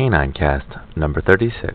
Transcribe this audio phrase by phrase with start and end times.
[0.00, 0.66] Canine Cast
[0.96, 1.74] number 36.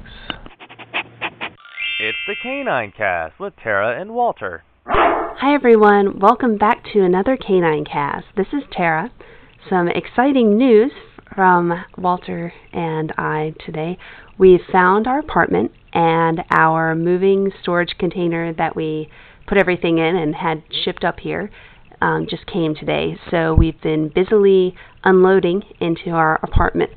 [1.99, 4.63] It's the Canine Cast with Tara and Walter.
[4.87, 6.19] Hi, everyone.
[6.19, 8.25] Welcome back to another Canine Cast.
[8.35, 9.11] This is Tara.
[9.69, 10.91] Some exciting news
[11.35, 13.99] from Walter and I today.
[14.39, 19.07] We found our apartment and our moving storage container that we
[19.47, 21.51] put everything in and had shipped up here
[22.05, 23.17] um, just came today.
[23.31, 26.91] So we've been busily unloading into our apartment.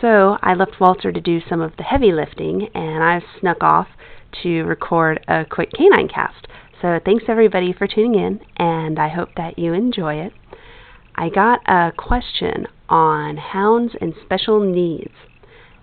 [0.00, 3.86] So I left Walter to do some of the heavy lifting, and I snuck off
[4.42, 6.48] to record a quick canine cast.
[6.82, 10.32] So thanks everybody for tuning in, and I hope that you enjoy it.
[11.14, 15.14] I got a question on hounds and special needs.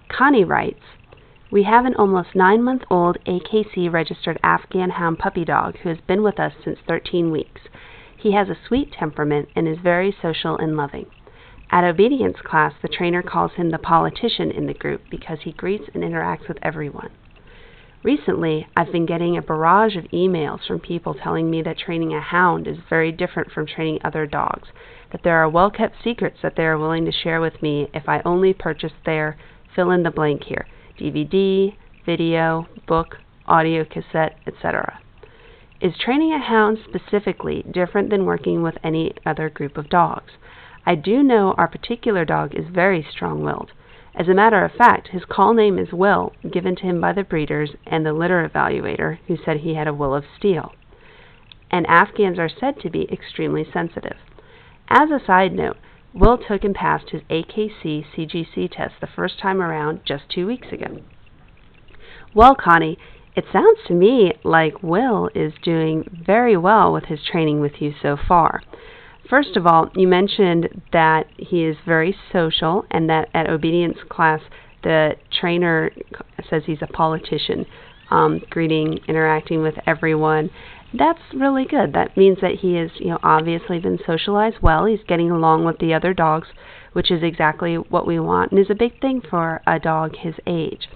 [0.10, 0.84] Connie writes,
[1.50, 6.00] we have an almost nine month old AKC registered Afghan hound puppy dog who has
[6.08, 7.62] been with us since 13 weeks.
[8.26, 11.06] He has a sweet temperament and is very social and loving.
[11.70, 15.84] At obedience class, the trainer calls him the politician in the group because he greets
[15.94, 17.12] and interacts with everyone.
[18.02, 22.20] Recently, I've been getting a barrage of emails from people telling me that training a
[22.20, 24.70] hound is very different from training other dogs,
[25.12, 28.10] that there are well kept secrets that they are willing to share with me if
[28.10, 29.38] I only purchase their
[29.76, 30.66] fill in the blank here
[31.00, 31.76] DVD,
[32.08, 35.00] video, book, audio cassette, etc.
[35.82, 40.34] Is training a hound specifically different than working with any other group of dogs?
[40.86, 43.74] I do know our particular dog is very strong willed.
[44.16, 47.26] As a matter of fact, his call name is Will, given to him by the
[47.26, 50.74] breeders and the litter evaluator, who said he had a will of steel.
[51.70, 54.18] And Afghans are said to be extremely sensitive.
[54.88, 55.76] As a side note,
[56.14, 60.72] Will took and passed his AKC CGC test the first time around just two weeks
[60.72, 61.02] ago.
[62.34, 62.98] Well, Connie,
[63.36, 67.94] it sounds to me like Will is doing very well with his training with you
[68.02, 68.62] so far.
[69.30, 74.40] First of all, you mentioned that he is very social and that at obedience class
[74.84, 75.92] the trainer
[76.48, 77.66] says he's a politician,
[78.12, 80.52] um, greeting, interacting with everyone.
[80.94, 81.92] That's really good.
[81.94, 84.86] That means that he has, you know, obviously been socialized well.
[84.86, 86.48] He's getting along with the other dogs,
[86.94, 90.36] which is exactly what we want and is a big thing for a dog his
[90.46, 90.88] age.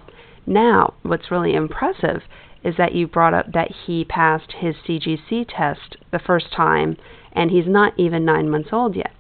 [0.50, 2.24] Now, what's really impressive
[2.64, 6.98] is that you brought up that he passed his CGC test the first time
[7.34, 9.12] and he's not even nine months old yet.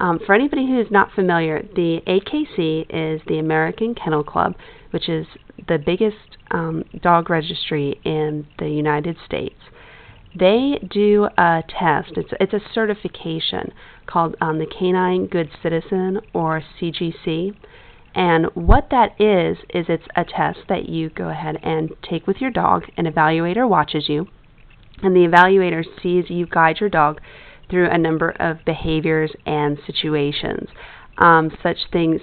[0.00, 4.54] Um, for anybody who's not familiar, the AKC is the American Kennel Club,
[4.90, 5.26] which is
[5.68, 9.58] the biggest um, dog registry in the United States.
[10.34, 12.12] They do a test.
[12.16, 13.74] It's it's a certification
[14.06, 17.54] called um, the Canine Good Citizen or CGC.
[18.14, 22.38] And what that is is it's a test that you go ahead and take with
[22.40, 22.84] your dog.
[22.96, 24.26] An evaluator watches you,
[25.02, 27.20] and the evaluator sees you guide your dog
[27.70, 30.68] through a number of behaviors and situations.
[31.18, 32.20] Um, such things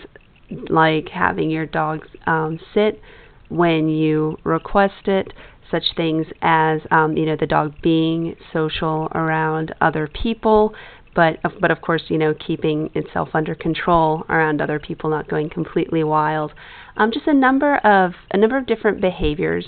[0.70, 3.02] like having your dog um, sit
[3.50, 5.32] when you request it,
[5.72, 10.74] such things as um, you know the dog being social around other people,
[11.18, 15.50] but but of course you know keeping itself under control around other people, not going
[15.50, 16.54] completely wild.
[16.96, 19.66] Um, just a number of a number of different behaviors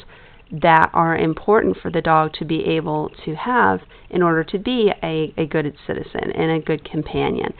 [0.51, 4.91] that are important for the dog to be able to have in order to be
[5.03, 7.53] a, a good citizen and a good companion.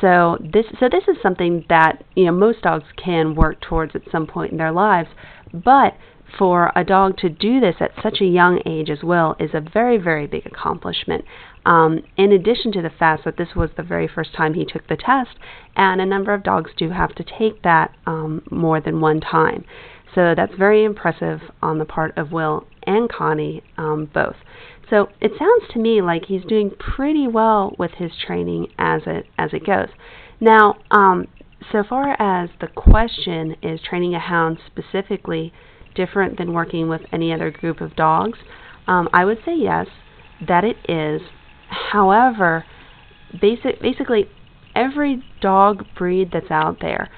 [0.00, 4.02] So this so this is something that you know most dogs can work towards at
[4.12, 5.08] some point in their lives,
[5.52, 5.94] but
[6.38, 9.60] for a dog to do this at such a young age as well is a
[9.60, 11.24] very very big accomplishment.
[11.66, 14.86] Um, in addition to the fact that this was the very first time he took
[14.86, 15.30] the test,
[15.76, 19.64] and a number of dogs do have to take that um, more than one time.
[20.14, 24.36] So that's very impressive on the part of Will and Connie um, both.
[24.90, 29.26] So it sounds to me like he's doing pretty well with his training as it
[29.38, 29.88] as it goes.
[30.40, 31.26] Now, um,
[31.72, 35.52] so far as the question is training a hound specifically
[35.94, 38.38] different than working with any other group of dogs,
[38.86, 39.86] um, I would say yes,
[40.46, 41.22] that it is.
[41.68, 42.64] However,
[43.40, 44.28] basic basically
[44.74, 47.08] every dog breed that's out there,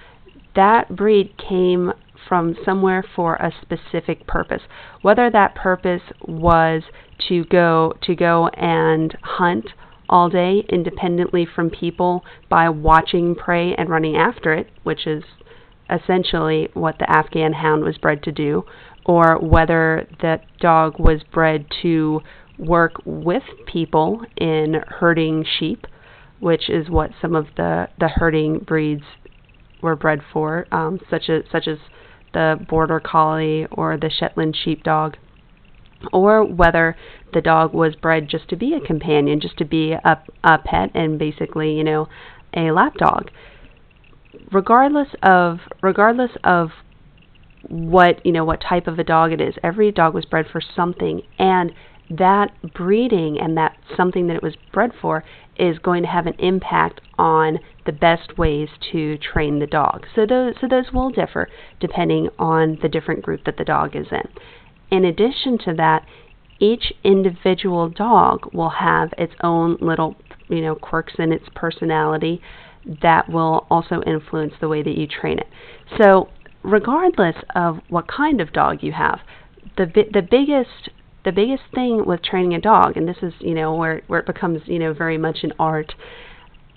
[0.54, 1.92] that breed came
[2.28, 4.62] from somewhere for a specific purpose.
[5.02, 6.82] Whether that purpose was
[7.28, 9.66] to go to go and hunt
[10.08, 15.24] all day independently from people by watching prey and running after it, which is
[15.90, 18.64] essentially what the Afghan hound was bred to do,
[19.04, 22.20] or whether that dog was bred to
[22.58, 25.86] work with people in herding sheep,
[26.40, 29.04] which is what some of the, the herding breeds
[29.82, 31.78] were bred for, um, such as such as
[32.32, 35.16] the border collie or the Shetland sheepdog,
[36.12, 36.96] or whether
[37.32, 40.90] the dog was bred just to be a companion, just to be a, a pet
[40.94, 42.08] and basically, you know,
[42.54, 43.30] a lap dog.
[44.52, 46.70] Regardless of regardless of
[47.68, 49.54] what you know what type of a dog it is.
[49.62, 51.72] Every dog was bred for something, and
[52.10, 55.24] that breeding and that something that it was bred for
[55.58, 60.06] is going to have an impact on the best ways to train the dog.
[60.14, 61.48] So those so those will differ
[61.80, 64.28] depending on the different group that the dog is in.
[64.90, 66.04] In addition to that,
[66.58, 70.16] each individual dog will have its own little,
[70.48, 72.40] you know, quirks in its personality
[73.02, 75.48] that will also influence the way that you train it.
[75.98, 76.28] So,
[76.62, 79.20] regardless of what kind of dog you have,
[79.76, 80.90] the the biggest
[81.26, 84.26] the biggest thing with training a dog, and this is you know where where it
[84.26, 85.92] becomes you know very much an art,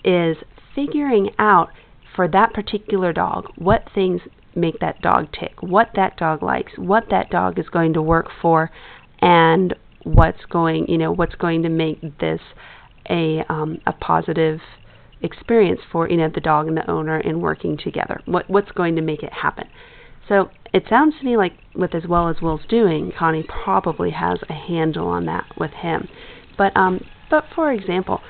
[0.03, 0.35] is
[0.75, 1.69] figuring out
[2.15, 4.19] for that particular dog what things
[4.55, 8.25] make that dog tick, what that dog likes, what that dog is going to work
[8.41, 8.71] for,
[9.19, 12.41] and what's going you know what's going to make this
[13.07, 14.59] a um, a positive
[15.21, 18.19] experience for you know the dog and the owner in working together.
[18.25, 19.67] What what's going to make it happen?
[20.27, 24.39] So it sounds to me like with as well as Will's doing, Connie probably has
[24.49, 26.07] a handle on that with him.
[26.57, 28.21] But um, but for example,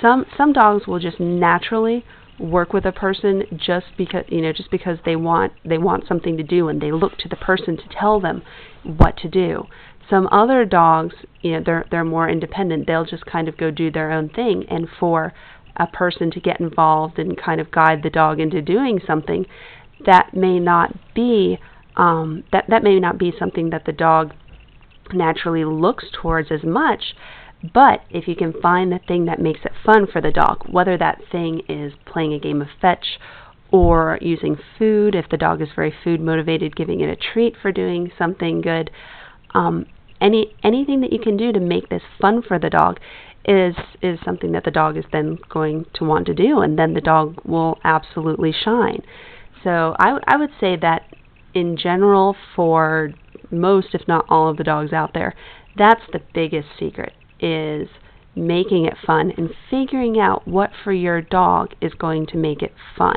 [0.00, 2.04] some some dogs will just naturally
[2.38, 6.36] work with a person just because you know just because they want they want something
[6.36, 8.42] to do and they look to the person to tell them
[8.84, 9.64] what to do.
[10.08, 12.86] Some other dogs, you know, they're they're more independent.
[12.86, 15.32] They'll just kind of go do their own thing and for
[15.76, 19.44] a person to get involved and kind of guide the dog into doing something,
[20.04, 21.58] that may not be
[21.96, 24.34] um, that that may not be something that the dog
[25.12, 27.14] naturally looks towards as much.
[27.72, 30.98] But if you can find the thing that makes it fun for the dog, whether
[30.98, 33.18] that thing is playing a game of fetch
[33.70, 37.72] or using food, if the dog is very food motivated, giving it a treat for
[37.72, 38.90] doing something good,
[39.54, 39.86] um,
[40.20, 42.98] any anything that you can do to make this fun for the dog
[43.46, 46.94] is is something that the dog is then going to want to do, and then
[46.94, 49.02] the dog will absolutely shine.
[49.66, 51.02] So I, I would say that
[51.52, 53.12] in general, for
[53.50, 55.34] most, if not all, of the dogs out there,
[55.76, 57.88] that's the biggest secret is
[58.36, 62.72] making it fun and figuring out what for your dog is going to make it
[62.96, 63.16] fun.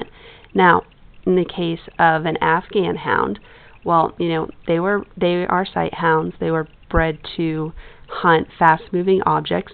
[0.55, 0.81] Now,
[1.27, 3.39] in the case of an Afghan hound,
[3.85, 6.33] well, you know, they were they are sight hounds.
[6.39, 7.73] They were bred to
[8.07, 9.73] hunt fast-moving objects.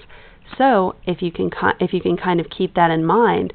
[0.58, 1.50] So, if you can
[1.80, 3.54] if you can kind of keep that in mind,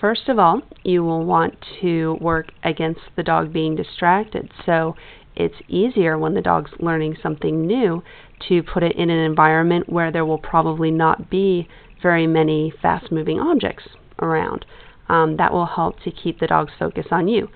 [0.00, 4.50] First of all, you will want to work against the dog being distracted.
[4.64, 4.94] So
[5.34, 8.02] it's easier when the dog's learning something new
[8.48, 11.68] to put it in an environment where there will probably not be
[12.00, 13.84] very many fast moving objects
[14.20, 14.64] around.
[15.08, 17.48] Um, that will help to keep the dog's focus on you.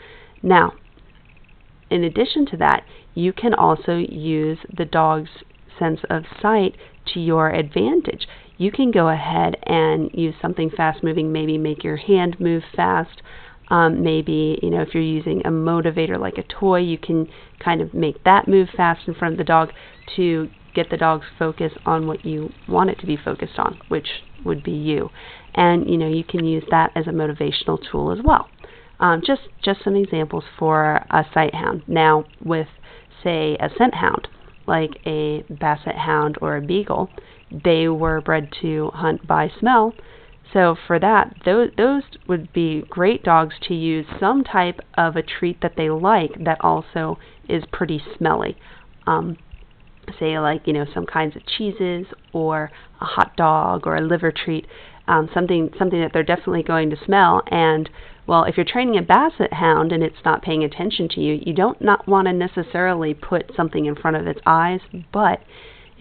[0.42, 0.72] Now,
[1.90, 2.84] in addition to that,
[3.14, 5.28] you can also use the dog's
[5.78, 6.76] sense of sight
[7.12, 8.26] to your advantage
[8.62, 13.22] you can go ahead and use something fast moving, maybe make your hand move fast.
[13.68, 17.26] Um, maybe, you know, if you're using a motivator like a toy, you can
[17.58, 19.70] kind of make that move fast in front of the dog
[20.16, 24.08] to get the dog's focus on what you want it to be focused on, which
[24.44, 25.10] would be you.
[25.54, 28.48] And, you know, you can use that as a motivational tool as well.
[29.00, 31.82] Um, just, just some examples for a sight hound.
[31.88, 32.68] Now, with,
[33.24, 34.28] say, a scent hound,
[34.66, 37.10] like a basset hound or a beagle,
[37.64, 39.94] they were bred to hunt by smell.
[40.52, 45.22] So for that, those those would be great dogs to use some type of a
[45.22, 47.18] treat that they like that also
[47.48, 48.56] is pretty smelly.
[49.06, 49.38] Um,
[50.18, 54.32] say like you know some kinds of cheeses or a hot dog or a liver
[54.32, 54.66] treat,
[55.08, 57.42] um, something something that they're definitely going to smell.
[57.50, 57.88] And
[58.26, 61.54] well, if you're training a basset hound and it's not paying attention to you, you
[61.54, 64.80] don't not want to necessarily put something in front of its eyes,
[65.12, 65.40] but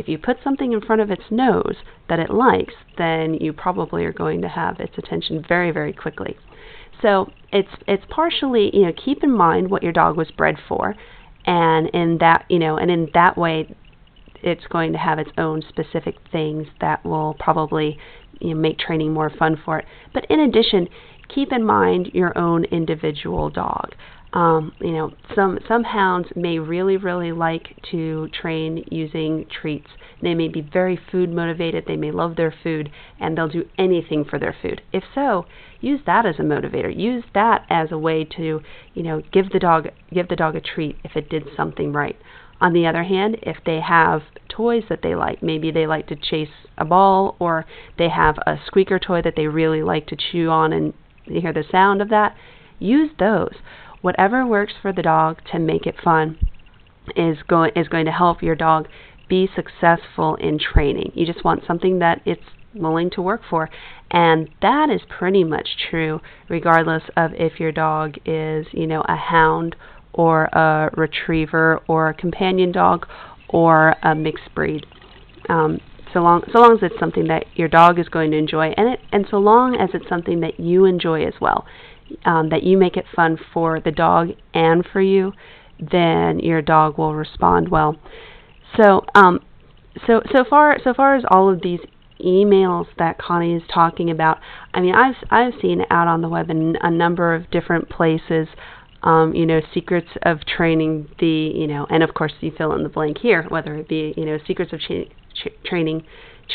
[0.02, 1.76] if you put something in front of its nose
[2.10, 6.36] that it likes, then you probably are going to have its attention very, very quickly.
[7.04, 10.96] So it's it's partially, you know, keep in mind what your dog was bred for
[11.46, 13.76] and in that you know, and in that way
[14.44, 18.00] it's going to have its own specific things that will probably
[18.40, 19.86] you know, make training more fun for it.
[20.14, 20.88] But in addition,
[21.34, 23.94] keep in mind your own individual dog.
[24.34, 29.90] Um, you know, some some hounds may really really like to train using treats.
[30.22, 31.84] They may be very food motivated.
[31.86, 34.82] They may love their food, and they'll do anything for their food.
[34.94, 35.48] If so,
[35.82, 36.96] use that as a motivator.
[36.96, 38.62] Use that as a way to,
[38.94, 42.16] you know, give the dog give the dog a treat if it did something right.
[42.62, 46.16] On the other hand, if they have toys that they like, maybe they like to
[46.16, 47.66] chase a ball, or
[47.98, 50.94] they have a squeaker toy that they really like to chew on and
[51.26, 52.36] hear the sound of that,
[52.80, 53.56] use those
[54.02, 56.38] whatever works for the dog to make it fun
[57.16, 58.88] is going is going to help your dog
[59.28, 61.12] be successful in training.
[61.16, 62.44] You just want something that it's
[62.76, 63.70] willing to work for.
[64.12, 69.16] And that is pretty much true regardless of if your dog is, you know, a
[69.16, 69.76] hound
[70.14, 73.08] or a retriever or a companion dog
[73.50, 74.86] or a mixed breed.
[75.50, 75.80] Um,
[76.14, 78.90] so long so long as it's something that your dog is going to enjoy and
[78.90, 81.66] it and so long as it's something that you enjoy as well
[82.26, 85.34] um, that you make it fun for the dog and for you
[85.80, 87.96] then your dog will respond well.
[88.78, 89.40] So um,
[90.08, 91.80] so so far so far as all of these
[92.24, 94.38] emails that Connie is talking about
[94.74, 98.48] I mean I've I've seen out on the web in a number of different places
[99.04, 102.84] um, you know, secrets of training the, you know, and of course you fill in
[102.84, 106.04] the blank here, whether it be, you know, secrets of cha- ch- training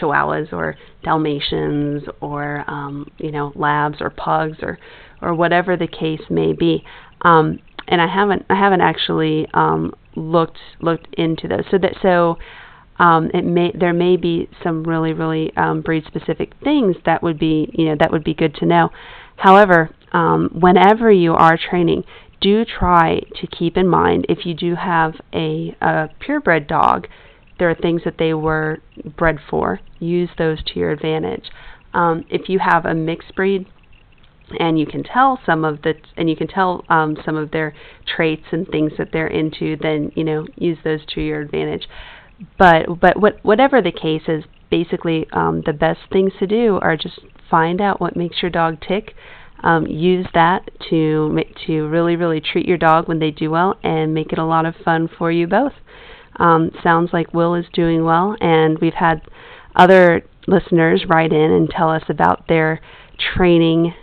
[0.01, 4.79] Chihuahuas or Dalmatians or, um, you know, labs or pugs or,
[5.23, 6.85] or whatever the case may be.
[7.23, 11.65] Um, and I haven't, I haven't actually um, looked looked into those.
[11.71, 12.39] So that so.
[12.99, 17.39] Um, it may there may be some really really um, breed specific things that would
[17.39, 18.89] be you know that would be good to know.
[19.37, 22.05] However, um, whenever you are training,
[22.41, 27.07] do try to keep in mind if you do have a, a purebred dog,
[27.59, 28.79] there are things that they were
[29.17, 29.81] bred for.
[29.99, 31.51] Use those to your advantage.
[31.95, 33.67] Um, if you have a mixed breed,
[34.61, 37.75] and you can tell some of the and you can tell um, some of their
[38.07, 41.89] traits and things that they're into, then you know use those to your advantage.
[42.59, 46.97] But but what whatever the case is, basically um, the best things to do are
[46.97, 47.19] just
[47.51, 49.15] find out what makes your dog tick
[49.63, 54.15] um, use that to to really really treat your dog when they do well and
[54.15, 55.73] make it a lot of fun for you both.
[56.39, 59.23] Um, sounds like Will is doing well, and we've had
[59.75, 62.81] other listeners write in and tell us about their
[63.35, 63.95] training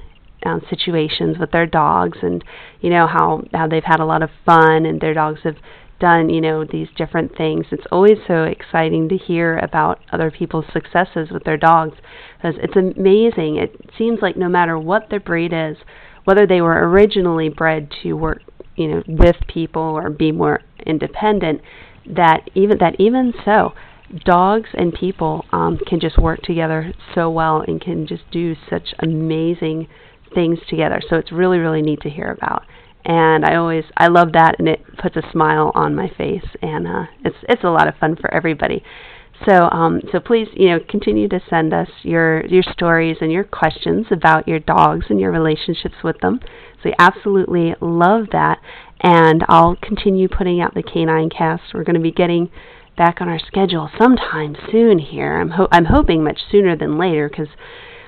[0.45, 2.43] um, situations with their dogs, and
[2.81, 5.57] you know how how they've had a lot of fun, and their dogs have
[5.99, 7.65] done, you know, these different things.
[7.71, 11.95] It's always so exciting to hear about other people's successes with their dogs
[12.35, 13.55] because it's amazing.
[13.55, 15.77] It seems like no matter what their breed is,
[16.25, 18.41] whether they were originally bred to work,
[18.75, 21.61] you know, with people or be more independent,
[22.05, 23.73] that even that even so,
[24.25, 28.93] dogs and people um, can just work together so well and can just do such
[28.99, 29.87] amazing
[30.33, 31.01] things together.
[31.09, 32.63] So it's really really neat to hear about
[33.05, 36.87] and I always I love that, and it puts a smile on my face, and
[36.87, 38.83] uh, it's it's a lot of fun for everybody.
[39.47, 43.43] So um, so please you know continue to send us your your stories and your
[43.43, 46.39] questions about your dogs and your relationships with them.
[46.81, 48.59] So we absolutely love that,
[49.03, 51.73] and I'll continue putting out the Canine Cast.
[51.73, 52.49] We're going to be getting
[52.97, 55.39] back on our schedule sometime soon here.
[55.39, 57.49] I'm ho- I'm hoping much sooner than later because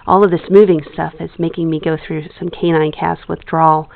[0.08, 3.90] all of this moving stuff is making me go through some Canine Cast withdrawal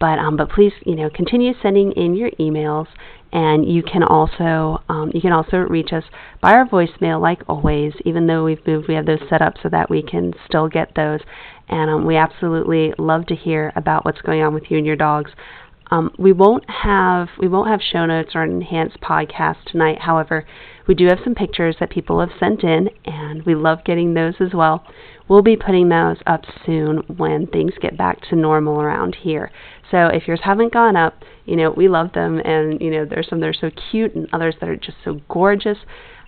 [0.00, 2.86] but um, but please, you know, continue sending in your emails,
[3.32, 6.04] and you can also um, you can also reach us
[6.40, 7.92] by our voicemail, like always.
[8.06, 10.94] Even though we've moved, we have those set up so that we can still get
[10.96, 11.20] those.
[11.68, 14.96] And um, we absolutely love to hear about what's going on with you and your
[14.96, 15.30] dogs.
[15.90, 19.98] Um, we won't have we won't have show notes or an enhanced podcast tonight.
[20.00, 20.46] However,
[20.86, 24.34] we do have some pictures that people have sent in, and we love getting those
[24.40, 24.84] as well.
[25.28, 29.50] We'll be putting those up soon when things get back to normal around here.
[29.90, 33.28] So if yours haven't gone up, you know, we love them and you know, there's
[33.28, 35.78] some that are so cute and others that are just so gorgeous.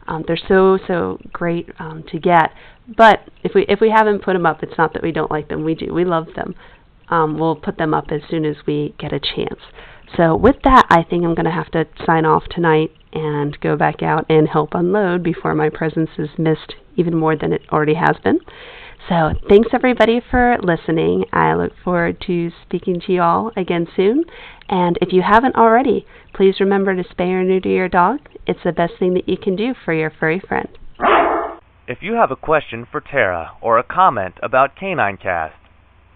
[0.08, 2.50] Um, they're so so great um, to get.
[2.96, 5.48] But if we if we haven't put them up, it's not that we don't like
[5.48, 5.64] them.
[5.64, 5.94] We do.
[5.94, 6.54] We love them.
[7.08, 9.60] Um, we'll put them up as soon as we get a chance.
[10.16, 13.76] So with that, I think I'm going to have to sign off tonight and go
[13.76, 17.94] back out and help unload before my presence is missed even more than it already
[17.94, 18.38] has been.
[19.08, 21.24] So thanks everybody for listening.
[21.32, 24.24] I look forward to speaking to you all again soon.
[24.68, 28.20] And if you haven't already, please remember to spay or neuter your dog.
[28.46, 30.68] It's the best thing that you can do for your furry friend.
[31.88, 35.56] If you have a question for Tara or a comment about Canine Cast,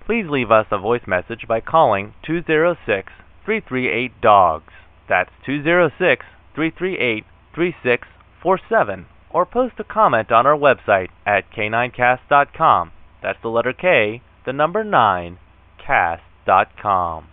[0.06, 3.12] please leave us a voice message by calling 206
[3.44, 4.72] 338 DOGS.
[5.08, 12.92] That's 206 338 3647 or post a comment on our website at k9cast.com.
[13.22, 15.38] That's the letter K, the number 9,
[15.84, 17.26] cast.com.